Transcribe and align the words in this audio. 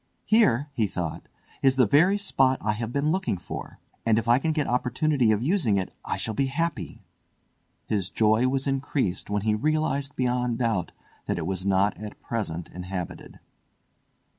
"Here," 0.25 0.67
he 0.73 0.87
thought, 0.87 1.27
"is 1.61 1.75
the 1.75 1.85
very 1.85 2.17
spot 2.17 2.57
I 2.59 2.71
have 2.71 2.91
been 2.91 3.11
looking 3.11 3.37
for, 3.37 3.77
and 4.03 4.17
if 4.17 4.27
I 4.27 4.39
can 4.39 4.51
get 4.51 4.65
opportunity 4.65 5.31
of 5.31 5.43
using 5.43 5.77
it 5.77 5.93
I 6.03 6.17
shall 6.17 6.33
be 6.33 6.47
happy." 6.47 7.03
His 7.85 8.09
joy 8.09 8.47
was 8.47 8.65
increased 8.65 9.29
when 9.29 9.43
he 9.43 9.53
realised 9.53 10.15
beyond 10.15 10.57
doubt 10.57 10.91
that 11.27 11.37
it 11.37 11.45
was 11.45 11.67
not 11.67 11.99
at 11.99 12.19
present 12.19 12.67
inhabited. 12.73 13.39